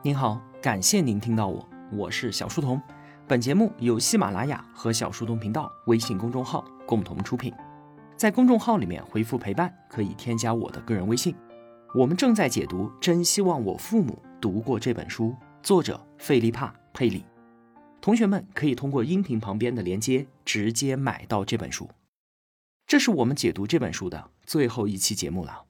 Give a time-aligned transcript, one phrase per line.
[0.00, 2.80] 您好，感谢您听到我，我是小书童。
[3.26, 7.52] 本节目由喜马拉雅和小书童频道微信公众号共同出品。
[8.16, 11.34] 在公众号里面回复“陪伴”，可以添加我的个人微信。
[11.96, 15.30] 我们正在解读《真希望我父母读过这本书》，
[15.64, 17.24] 作者费利帕·佩里。
[18.00, 21.90] 同学们可以通过音频旁边的连接直接买到这本书。
[22.86, 25.64] 这是我们解读这本书的最后一期节目了。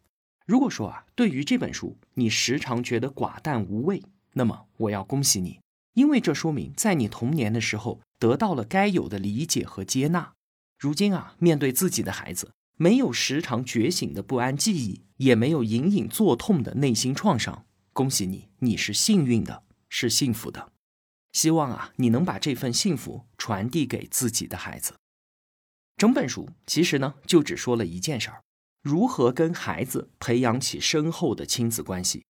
[0.45, 4.03] 如果说啊，对于这本书你时常觉得寡淡无味，
[4.39, 5.61] 那么我要恭喜你，
[5.95, 10.33] 因为这说明在你童年的时候得到了该有的理解和接纳。
[10.79, 17.67] 如今啊，面对自己的孩子，没有时常觉醒的不安记忆，也没有隐隐作痛的内心创伤。
[17.93, 20.71] 恭喜你，你是幸运的，是幸福的。
[21.33, 24.95] 希望啊，你能把这份幸福传递给自己的孩子。
[25.97, 28.45] 整本书其实呢，就只说了一件事儿：
[28.83, 32.25] 如何跟孩子培养起深厚的亲子关系。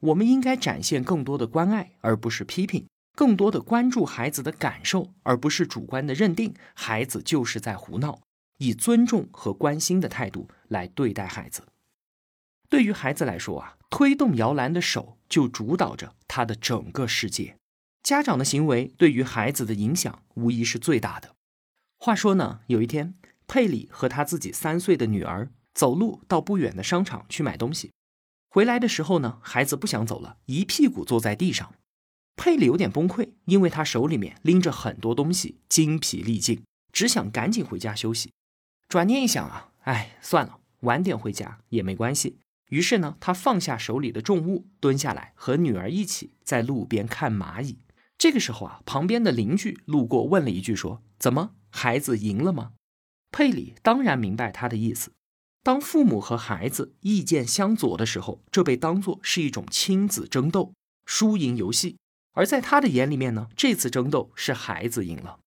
[0.00, 8.20] 我们应该展现更多的关爱，而不是批评；更多的关注孩子的感受，而不是主观的认定孩子就是在胡闹。
[8.58, 11.62] 以尊重和关心的态度来对待孩子。
[12.68, 17.56] 对于孩子来说啊，推动摇篮的手就主导着他的整个世界。
[18.02, 21.34] 家长的行为对于孩子的影响无疑是最大的。
[21.98, 23.14] 话说呢，有一天，
[23.46, 27.90] 佩里和他自己三岁的女儿走路到不远的商场去买东西，
[28.52, 31.72] 回来的时候呢，孩子不想走了，一屁股坐在地上。
[32.34, 38.32] 佩里有点崩溃，因为他手里面拎着很多东西，精疲力尽，只想赶紧回家休息。
[38.88, 42.38] 转念一想啊，哎，算了，晚点回家也没关系。
[42.70, 47.78] 于是呢，他放下手里的重物，蹲下来和女儿一起在路边看蚂蚁。
[48.18, 52.72] 这个时候啊，旁边的邻居路过，问了一句：“说怎么孩子赢了吗？”
[53.30, 55.12] 佩里当然明白他的意思。
[55.62, 60.72] 当父母和孩子意见相左的时候，这被当作是一种亲子争斗、
[61.04, 61.96] 输赢游戏。
[62.32, 65.40] 而在他的眼里面呢，这次争斗是孩子赢了。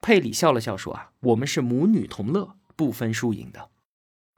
[0.00, 3.70] 佩里笑了笑说：“啊，我们是母女同乐，不分输赢的。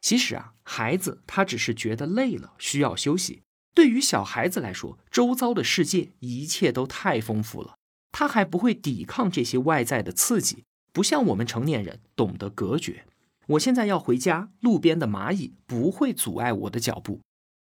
[0.00, 3.42] 其实啊，孩子他只是觉得累了，需要休息。”
[3.75, 7.76] 对于小孩子来说，周遭的世界一切都太丰富了，
[8.10, 13.06] 他还不会抵抗这些外在的刺激，不像我们成年人懂得隔绝。
[13.47, 17.20] 我现在要回家，路边的蚂蚁不会阻碍我的脚步，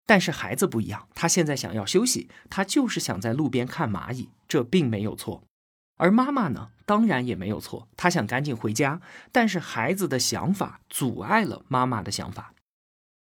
[0.06, 5.44] 但是孩子不一样，他现在想要休息，他就是想在路边看蚂蚁，这并没有错。
[5.98, 9.02] 而妈妈呢，当然也没有错，她想赶紧回家，
[9.32, 12.54] 但是孩子的想法阻碍了妈妈的想法。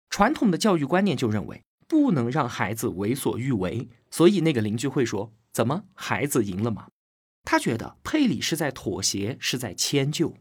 [0.10, 1.62] 传统的教育观念就认为。
[1.88, 6.88] 不能让孩子为所欲为，所以那个邻居会说：“怎么，孩子赢了吗？”
[7.46, 10.36] 他觉得佩里是在妥协，是在迁就。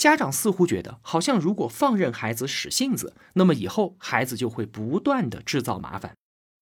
[0.00, 6.16] 家长似乎觉得，好像如果放任孩子使性子，那么以后孩子就会不断的制造麻烦。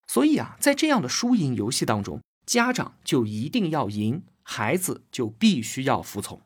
[0.09, 6.43] 所以啊，在这样的输赢游戏当中，家长就一定要赢，孩子就必须要服从。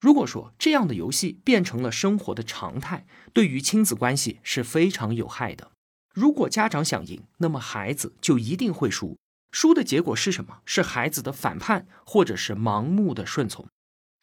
[0.00, 5.72] 如果说这样的游戏变成了生活的常态，对于亲子关系是非常有害的。
[6.14, 9.16] 如果家长想赢，那么孩子就一定会输。
[9.50, 10.58] 输的结果是什么？
[10.64, 13.66] 是孩子的反叛，或者是盲目的顺从。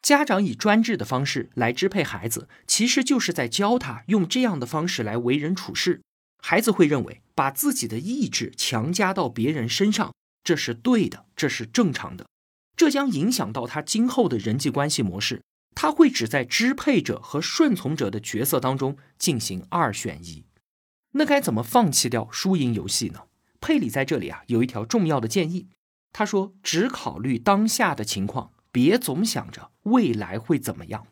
[0.06, 6.04] 家长以专制的方式来支配孩子，其实就是在教他用这样的方式来为人处事。
[6.44, 12.28] 孩子会认为把自己的意志强加到别人身上，这是对的，这是正常的。
[12.78, 15.42] 这将影响到他今后的人际关系模式。
[15.74, 20.46] 他会只在支配者和顺从者的角色当中进行二选一。
[21.14, 23.22] 那该怎么放弃掉输赢游戏呢？
[23.60, 25.70] 佩里在这里啊有一条重要的建议，
[26.14, 31.08] 他说：只考虑当下的情况，别总想着未来会怎么样。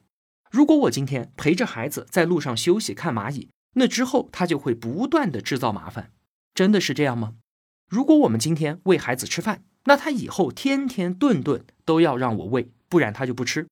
[0.51, 6.11] 如果我今天陪着孩子在路上休息看蚂蚁，那之后他就会不断的制造麻烦。
[6.53, 7.35] 真的是这样吗？
[7.87, 13.69] 如果我们今天喂孩子吃饭，那他以后天天顿顿都要让我喂，不然他就不吃。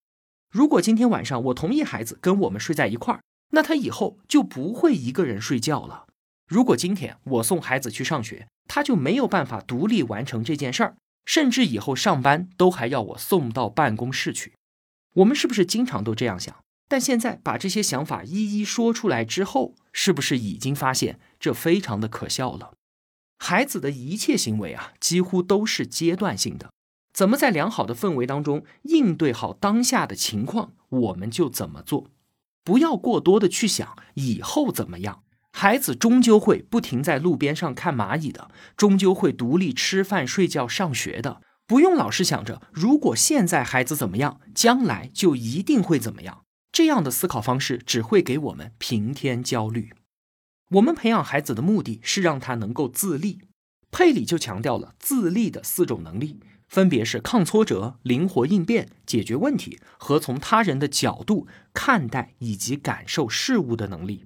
[0.50, 3.20] 如果今天晚上我同意孩子跟我们睡在一块儿，
[3.50, 6.06] 那他以后就不会一个人睡觉了。
[6.48, 10.96] 如果今天我送孩子去上学，他就没有办法独立完成这件事儿，
[11.26, 14.54] 甚至以后上班都还要我送到办公室去。
[15.16, 16.56] 我们是不是经常都这样想？
[16.88, 22.74] 但现在把这些想法一一说出来之后，是不是已经发现这非常的可笑了？
[23.38, 26.70] 孩子的一切行为啊，几乎都是阶段性的。
[27.14, 32.10] 怎么在良好的氛围当中应对好当下的情况，我们就怎么做，
[32.64, 35.24] 不要过多的去想以后怎么样。
[35.52, 41.42] 孩子终究会不停在路边上看蚂蚁的，终究会独立吃饭、睡觉、上学的。
[41.68, 46.44] 不用老是想着，如果现在孩子怎么样，将来就一定会怎么样。
[46.72, 49.94] 这样的思考方式只会给我们平添焦虑。
[50.72, 53.42] 我们培养孩子的目的是让他能够自立，
[53.92, 64.26] 佩里就强调了自立的四种能力，分别是抗挫折、灵活应变、解决问题和从他人的角度看待以及感受事物的能力。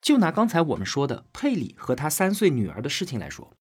[0.00, 3.52] 就拿刚才我们说的佩里和他三岁女儿的事情来说，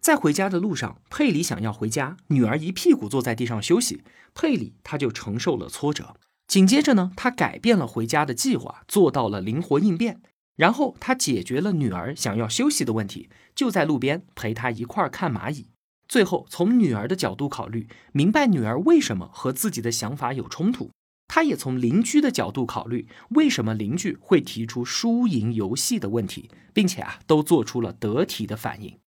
[0.00, 4.02] 在回家的路上，佩里想要回家，女儿一屁股坐在地上休息，
[4.34, 6.14] 佩里他就承受了挫折。
[6.46, 10.20] 紧接着呢，他改变了回家的计划，做到了灵活应变。
[10.56, 15.68] 然后他解决了女儿想要休息的问题，就在路边陪她一块儿看蚂蚁。
[16.08, 20.90] 最后从女儿的角度考虑，明白女儿为什么和自己的想法有冲突。
[21.28, 28.98] 他也从邻居的角度考虑，为什么邻居会提出输赢游戏的问题，并且啊，都做出了得体的反应。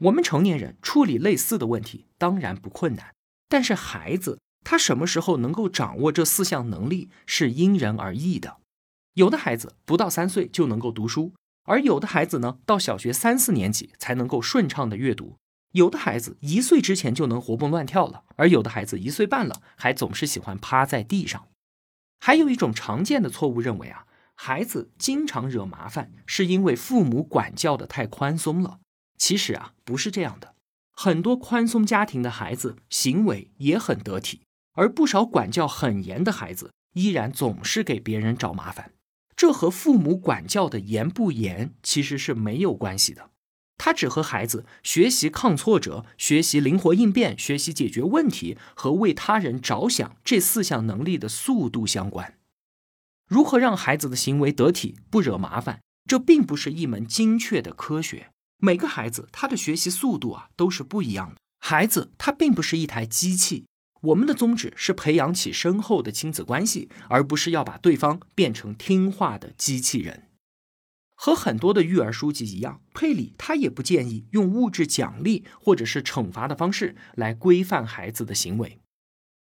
[0.00, 3.14] 我们成年人处理类似的问题当然不困难，
[3.48, 8.56] 但是孩子他什么时候能够掌握这四项能力是因人而异的。
[9.14, 15.36] 有的孩子不到三岁就能够读书，而有的孩子呢，到小学三四年级才能够顺畅的阅读。
[15.74, 21.48] 有的孩子一岁之前就能活蹦乱跳了，而有的孩子一岁半了还总是喜欢趴在地上。
[22.20, 24.06] 还有一种常见的错误认为啊，
[24.36, 28.78] 孩子经常惹麻烦是因为父母管教的太宽松了。
[29.18, 30.54] 其实啊，不是这样的。
[30.92, 34.42] 很多宽松家庭的孩子行为也很得体，
[34.74, 38.92] 而不少管教很严的孩子依然总是给别人找麻烦。
[39.34, 43.30] 这和父母管教的严不严其实是没有关系的，
[43.76, 52.38] 他只和孩子学习抗挫折、学习灵活应变、学习解决问题和为他人着想这四项能力的速度相关。
[53.26, 58.30] 如何让孩子的行为得体、不惹麻烦，这并不是一门精确的科学。
[58.58, 63.64] 每个孩子他的学习速度啊都是不一样的，孩子他并不是一台机器。
[64.02, 70.28] 我们的宗旨是培养起深厚的亲子关系，而不是要把对方变成听话的机器人。
[71.24, 78.78] 和很多的育儿书籍一样，佩里他也不建议用物质奖励或者是惩罚的方式来规范孩子的行为。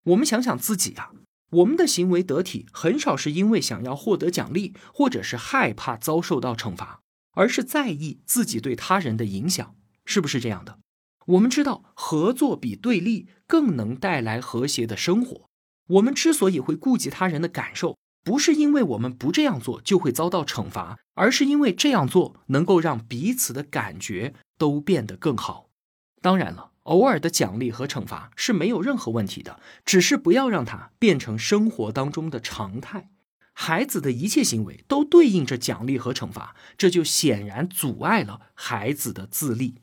[0.04, 1.10] 我们想想自己啊，
[1.50, 7.00] 我们的行为得体，很少是因为想要获得奖励，或者是害怕遭受到惩罚，
[7.32, 9.74] 而是在意自己对他人的影响，
[10.04, 10.78] 是不是这样的？
[11.26, 15.48] 我们知道，合作比对立更能带来和谐的生活。
[15.88, 25.68] 我们之所以会顾及他人的感受，不是因为我们不这样做就会遭到惩罚，而是因为这样做能够让彼此的感觉都变得更好。
[26.20, 33.10] 当然了，偶尔的奖励和惩罚是没有任何问题的，只是不要让它变成生活当中的常态。
[33.52, 39.82] 孩子的一切行为都对应着奖励和惩罚，这就显然阻碍了孩子的自立。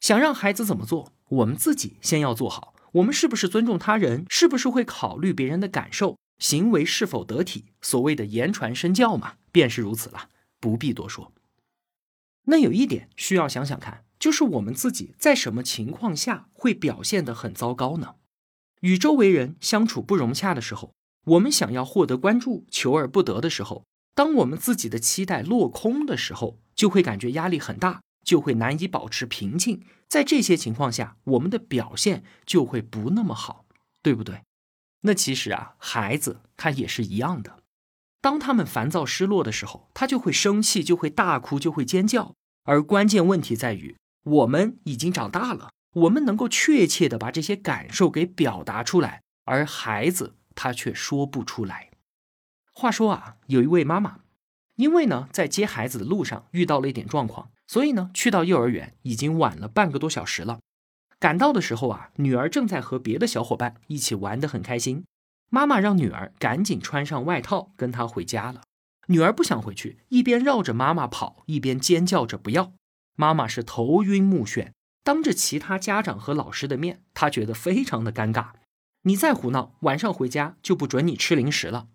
[0.00, 2.74] 想让孩子怎么做，我们自己先要做好。
[2.92, 4.26] 我们是不是尊重他人？
[4.28, 6.18] 是不是会考虑别人的感受？
[6.38, 7.64] 行为是否得体？
[7.80, 10.30] 所谓的言传身教嘛，便是如此了，
[10.60, 11.32] 不必多说。
[12.44, 18.16] 那有一点需要想想看，就是我们自己在什么情况下会表现得很糟糕呢？
[18.80, 20.92] 与周围人相处不融洽的时候，
[21.24, 23.84] 我们想要获得关注，求而不得的时候，
[24.14, 28.00] 当我们自己的期待落空的时候，就会感觉压力很大。
[28.24, 33.64] 就会难以保持平静，在这些情况下，我们的表现就会不那么好，
[34.02, 34.42] 对不对？
[35.06, 37.60] 那其实啊，孩子他也是一样的，
[38.20, 42.34] 当他们烦躁失落的时候，他就会生气，就会大哭，就会尖叫。
[42.64, 51.90] 而关键问题在于，我们已经长大了，我们能够确切的把这些感受给表达出来，而孩子他却说不出来。
[52.72, 54.18] 话说啊，有一位妈妈，
[54.74, 57.50] 因为呢，在接孩子的路上遇到了一点状况。
[57.68, 60.58] 所以呢，去到幼儿园已经晚了半个多小时了。
[61.18, 65.04] 赶到的时候啊，女儿正在和别的小伙伴一起玩得很开心。
[65.48, 68.62] 妈妈让女儿赶紧穿上外套，跟她回家了。
[69.08, 72.72] 女儿不想回去，一边绕着妈妈跑，一边尖叫着不要。
[73.14, 74.72] 妈妈是头晕目眩，
[75.04, 78.50] 当着其他家长和老师的面，她觉得非常的尴尬。
[79.02, 81.88] 你再胡闹，晚上回家就不准你吃零食了。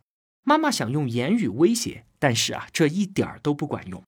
[0.44, 4.02] 妈妈想用言语威胁，但是啊，这一点儿都不管用。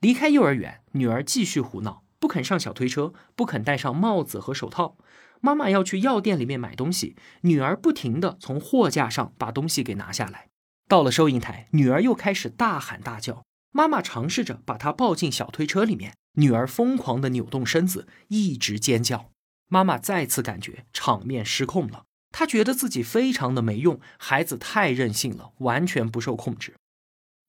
[0.00, 4.96] 离开幼儿园，女儿继续胡闹，不肯上小推车，不肯戴上帽子和手套。
[5.42, 10.48] 妈妈要去药店里面买东西，女儿不停地从货架上把东西给拿下来。
[10.88, 13.44] 到了收银台，女儿又开始大喊大叫。
[13.72, 19.30] 妈妈尝试着把她抱进小推车里面，女儿疯狂地扭动身子，一直尖叫。
[19.68, 26.74] 妈妈再次感觉场面失控了，她觉得自己非常的没用，孩子太任性了，完全不受控制。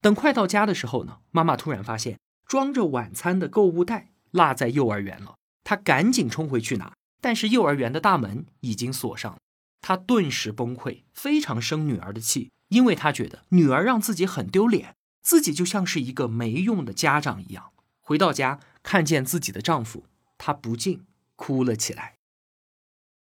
[0.02, 2.18] 等快到家的时候呢，妈妈突然发现。
[2.46, 9.38] 装着晚餐的购物袋落在幼儿园了，他赶紧冲回去拿，但是幼儿园的大门已经锁上了。
[9.80, 17.72] 他顿时崩溃，非常生女儿的气，因为他觉得女儿让自己很丢脸，自己就像是一个没用的家长一样。
[18.00, 20.04] 回到家，看见自己的丈夫，
[20.38, 21.04] 她不禁
[21.36, 22.14] 哭了起来。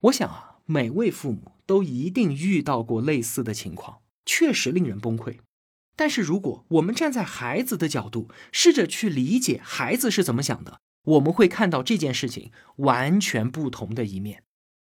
[0.02, 5.40] 我想啊，每位父母都一定遇到过类似的情况，确实令人崩溃。
[5.98, 14.44] 但是，如果我们站在孩子的角度，试着去理解孩子是怎么想的，我们会看到这件事情完全不同的一面。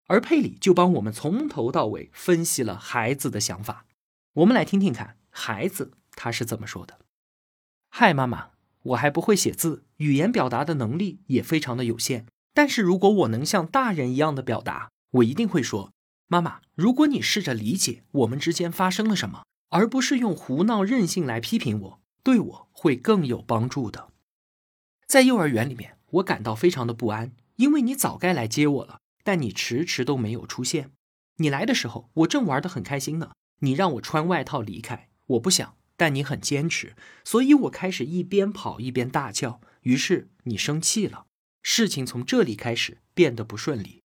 [0.08, 3.86] 而佩里就帮我们从头到尾分析了孩子的想法。
[4.36, 7.00] 我们来听听看，孩子他是怎么说的
[7.92, 8.52] ：“嗨，妈妈，
[8.84, 12.26] 我还不会写字，语言表达的能力也非常的有限。
[12.54, 15.92] 但是如果我能像大人一样的表达，我一定会说，
[16.28, 19.44] 妈妈，如果你试着理解我们之间发生了什么。”
[19.74, 24.10] 而不是用胡闹任性来批评我，对我会更有帮助的。
[25.08, 30.92] 在幼儿园里面，我感到非常的不安，因为你早该来接我了，但你迟迟都没有出现。
[31.38, 33.32] 你来的时候，我正玩得很开心呢。
[33.62, 39.60] 你让我穿外套离开，我不想，但你很坚持，所以我开始一边跑一边大叫。
[39.82, 41.26] 于是你生气了，
[41.64, 44.04] 事情从这里开始变得不顺利。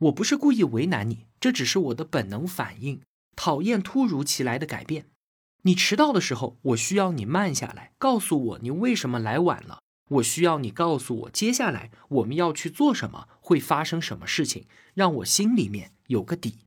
[0.00, 3.00] 我不是故意为难你，这只是我的本能反应。
[3.36, 5.06] 讨厌突如其来的改变。
[5.62, 9.80] 你迟到的时候，我需要你慢下来，告诉我你为什么来晚了。
[10.08, 16.58] 我需要你告诉我接下来我们要去做什么，会发生什么事情，让我心里面有个底。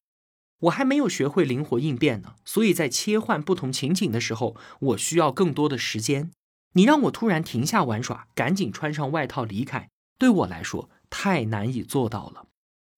[0.64, 6.32] 我还没有学会灵活应变呢，所以在切换不同情景的时候，我需要更多的时间。
[6.74, 12.48] 你让我突然停下玩耍，赶紧穿上外套离开，对我来说太难以做到了。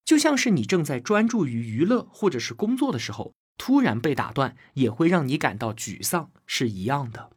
[0.04, 3.34] 就像是你正在专注于娱乐或者是工作的时候。
[3.64, 7.30] 突然被打断，也会让你感到沮丧，是一样的。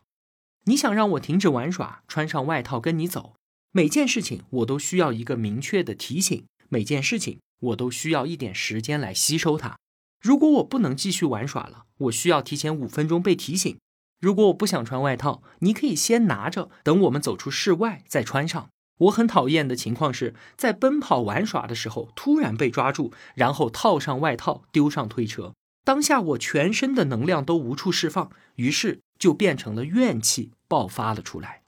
[0.65, 3.35] 你想让我停止玩耍，穿上外套跟你走，
[3.73, 9.77] 每件事情我都需要一个明确的提醒，每件事情我都需要一点时间来吸收它。
[10.23, 13.77] 如果我不能继续玩耍了，我需要提前五分钟被提醒。
[14.19, 18.71] 如果我不想穿外套，你可以先拿着，等我们走出室外再穿上。
[19.01, 25.53] 我很讨厌的情况是在奔跑玩耍的时候突然被抓住，然后套上外套丢上推车。
[25.85, 31.63] 当下我全身的能量都无处释放，于是就变成了怨气爆发了出来。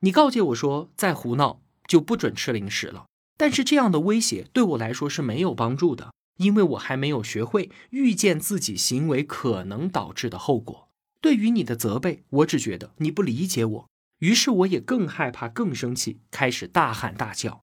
[0.00, 3.06] 你告诫我说，再胡闹就不准吃零食了。
[3.38, 10.88] 但是这样的威胁对我来说是没有帮助的，因为我还没有学会预见自己行为可能导致的后果。
[11.22, 13.88] 对于你的责备，我只觉得你不理解我，
[14.20, 17.62] 于是我也更害怕、更生气，开始大喊大叫。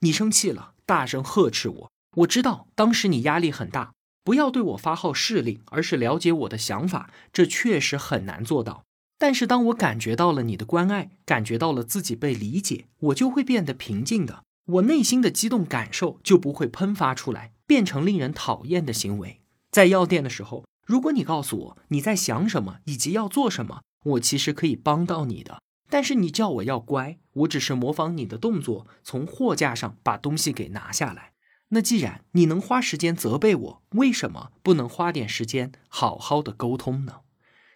[0.00, 1.90] 你生气了，大声呵斥我。
[2.16, 3.92] 我知道当时你压力很大。
[4.24, 8.84] 不要对我发号施令，而是了解我的想法，这确实很难做到。
[9.18, 19.40] 但是当我感觉到了你的关爱，感觉到了自己被理解，我就会变得平静的，我内心的激动感受就不会喷发出来，变成令人讨厌的行为。
[19.70, 25.60] 在药店的时候，如果你告诉我你在想什么以及要做什么，我其实可以帮到你的。
[25.90, 31.33] 但是你叫我要乖，我只是模仿你的动作，从货架上把东西给拿下来。
[31.68, 37.20] 那既然你能花时间责备我，为什么不能花点时间好好的沟通呢？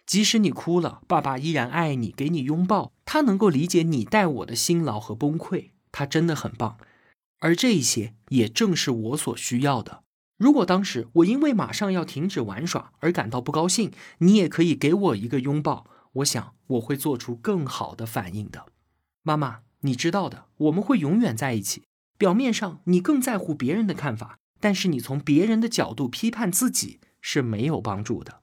[0.05, 6.77] 即使你哭了，爸爸依然爱你，给你拥抱，他能够理解你带我的辛劳和崩溃，他真的很棒。
[7.39, 10.03] 而这一些也正是我所需要的。
[10.37, 18.65] 如果当时我因为马上要停止玩耍而感到不高兴，你也可以给我一个拥抱，我想我会做出更好的反应的。
[19.21, 21.83] 妈妈，你知道的，我们会永远在一起。
[22.19, 28.41] 表面上你更在乎别人的看法，但是你从别人的角度批判自己是没有帮助的。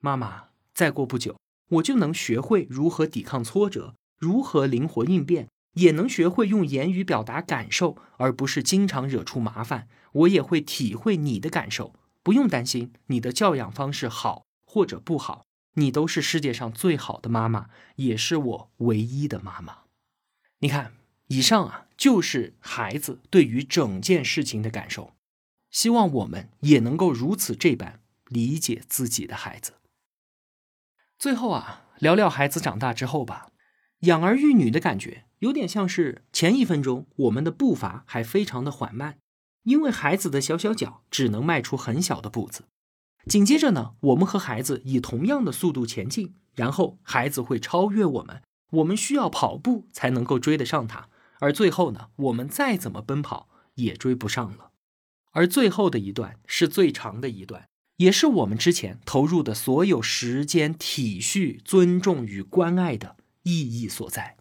[0.00, 1.38] 妈妈，再过不久，
[1.72, 9.88] 我就能学会如何抵抗挫折，如何灵活应变，也能学会用言语表达感受，而不是经常惹出麻烦。
[10.12, 11.92] 我也会体会你的感受，
[12.22, 15.44] 不用担心你的教养方式好或者不好，
[15.74, 19.80] 你都是世界上最好的妈妈，也是我唯一的妈妈。
[20.60, 20.97] 你看。
[21.28, 25.14] 以上啊，就是孩子对于整件事情的感受。
[25.70, 29.74] 希望我们也能够如此这般理解自己的孩子。
[31.18, 33.48] 最后啊，聊聊孩子长大之后吧。
[34.00, 39.18] 养儿育女的感觉有点像是前一分钟我们的步伐还非常的缓慢，
[39.64, 42.64] 因为孩子的小小脚只能迈出很小的步子。
[43.26, 51.08] 紧接着呢，我们和孩子以同样的速度前进，然后孩子会超越我们，我们需要跑步才能够追得上他。
[51.40, 54.70] 而最后呢，我们再怎么奔跑也追不上了。
[55.32, 57.68] 而最后的一段是最长的一段，
[57.98, 64.36] 也是我们之前投入的所有时间、体恤、尊重与关爱的意义所在。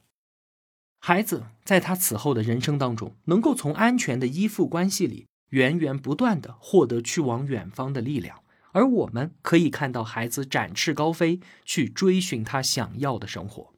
[1.00, 13.74] 孩子在他此后的人生当中，能够从安全的依附关系里源源不断的获得去往远方的力量，而我们可以看到孩子展翅高飞，去追寻他想要的生活。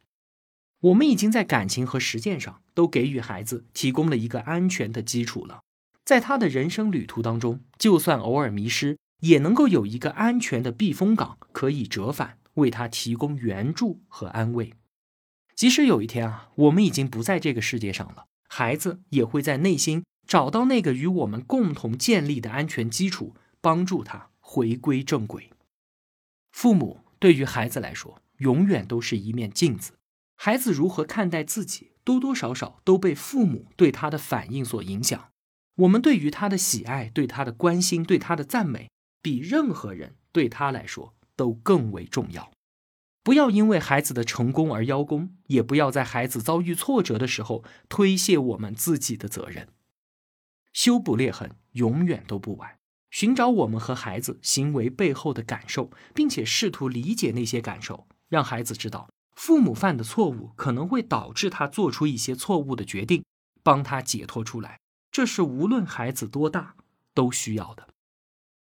[0.81, 5.63] 我们已经在感情和实践上都给予孩子提供了一个安全的基础了，
[6.05, 14.74] 在他的人生旅途当中，就算偶尔迷失，也能够有一个安全的避风港可以折返，为他提供援助和安慰。
[15.53, 25.50] 即使有一天啊，我们已经不在这个世界上了，孩子也会在内心找到那个与我们共同建立的安全基础，帮助他回归正轨。
[26.53, 29.91] 父母对于孩子来说，永远都是一面镜子。
[30.41, 35.31] 孩子如何看待自己，多多少少都被父母对他的反应所影响。
[35.75, 38.89] 我们对于他的喜爱、对他的关心、对他的赞美，
[39.22, 42.53] 比任何人对他来说都更为重要。
[43.22, 49.67] 不要因为孩子的成功而邀功，也不要在孩子遭遇挫折的时候推卸我们自己的责任。
[50.72, 52.77] 修补裂痕永远都不晚。
[53.12, 59.10] 寻找我们和孩子行为背后的感受，并且试图理解那些感受，让孩子知道。
[59.39, 63.24] 父母犯的错误可能会导致他做出一些错误的决定，
[63.63, 64.81] 帮他解脱出来，
[65.13, 66.75] 这是无论孩子多大
[67.13, 67.88] 都需要的。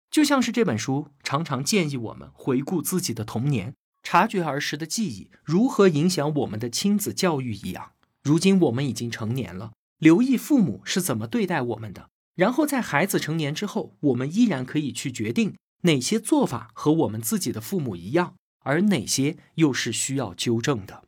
[0.10, 7.92] 就像是这本书常常建议我们回顾自己的童年，察觉儿时的记忆如何影响我们的亲子教育一样。
[8.24, 18.34] 如今我们已经成年了，留意父母是怎么对待我们的，然后在孩子成年之后，我们依然可以去决定哪些做法和我们自己的父母一样。
[18.64, 21.04] 而哪些又是需要纠正的？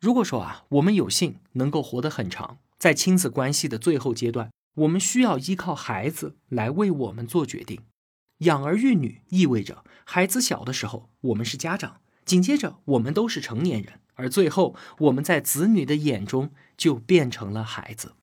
[0.00, 7.80] 如果说啊，我们有幸能够活得很长，在亲子关系的最后阶段，我们需要依靠孩子来为我们做决定。
[8.38, 18.14] 养儿育女意味着孩子小的时候我们是家长，紧接着我们都是成年人，而最后我们在子女的眼中就变成了孩子。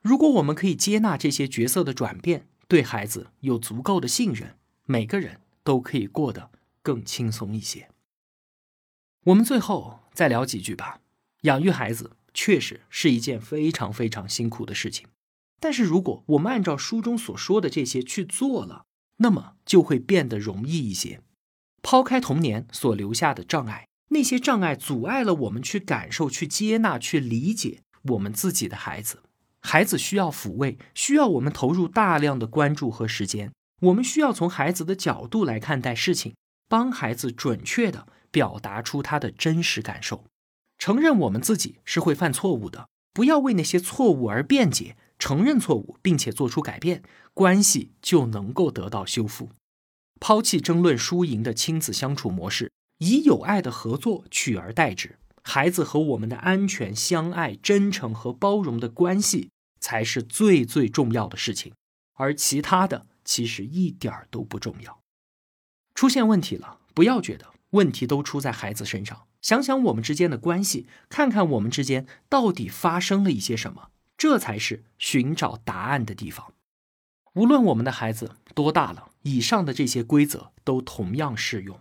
[0.00, 6.50] 如果我们可以接纳这些角色的转变，对孩子有足够的信任，每个人都可以过得
[6.80, 7.89] 更轻松一些。
[9.24, 11.00] 我们最后再聊几句吧。
[11.42, 15.06] 养育孩子确实是一件非常非常辛苦的事情，
[15.60, 18.84] 但是如果我们按照书中所说的这些去做了，
[19.18, 21.20] 那么就会变得容易一些。
[21.82, 29.22] 抛开童年所留下的障碍，那些障碍阻碍了我们去感受、去接纳、去理解我们自己的孩子。
[29.60, 33.52] 孩子需要抚慰，需要我们投入大量的关注和时间。
[33.82, 36.34] 我们需要从孩子的角度来看待事情，
[36.68, 38.06] 帮孩子准确的。
[38.30, 40.24] 表达出他的真实感受，
[40.78, 47.02] 承认我们自己是会犯错误的，不要为那些错误而辩解，承认错误并且做出改变，
[47.34, 49.50] 关系就能够得到修复。
[50.20, 55.18] 抛弃争论输赢的亲子相处模式，以有爱的合作取而代之。
[55.42, 61.72] 孩子和我们的安全、相爱、真诚和包容的关系才是最最重要的事情，
[62.14, 65.00] 而其他的其实一点儿都不重要。
[65.94, 67.46] 出现问题了，不要觉得。
[67.70, 76.52] 问题都出在孩子身上，想想我们之间的关系，看看我们之间到底发生了一些什么，这才是寻找答案的地方。
[77.34, 81.78] 无论我们的孩子多大了，以上的这些规则都同样适用。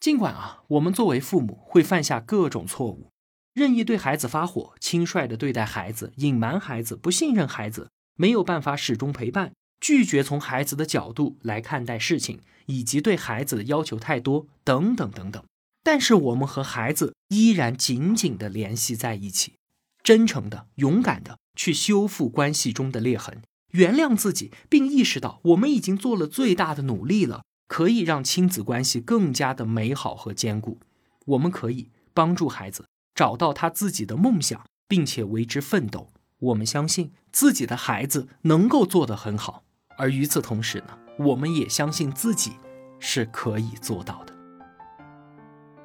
[0.00, 3.10] 尽管啊，我们作为父母会犯下各种错误，
[3.52, 9.52] 任意对孩子发火，轻率的对待孩子，隐瞒孩子，不信任孩子，没有办法始终陪伴。
[9.80, 15.42] 拒绝从孩子的角度来看待事情，以及对孩子的要求太多，等等等等。
[15.82, 19.54] 但是我们和孩子依然紧紧地联系在一起，
[20.02, 30.78] 真诚的、勇敢的去修复关系中的裂痕，原谅自己，并意识到我们已经做了最大的努力了，可以让亲子关系更加的美好和坚固。
[31.24, 36.12] 我们可以帮助孩子找到他自己的梦想，并且为之奋斗。
[36.40, 39.64] 我们相信自己的孩子能够做得很好。
[39.98, 42.52] 而与此同时呢，我们也相信自己
[42.98, 44.32] 是可以做到的。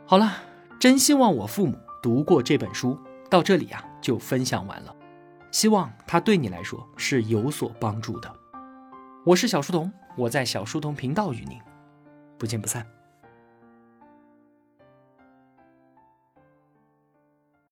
[0.05, 0.37] 好了，
[0.79, 2.97] 真希望我父母读过这本书，
[3.29, 4.95] 到这里啊就分享完了。
[5.51, 8.33] 希望它对你来说是有所帮助的。
[9.25, 11.59] 我是小书童，我在小书童频道与您
[12.37, 12.85] 不见不散。